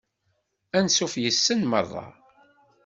[0.77, 2.05] Ansuf yes-sen merra.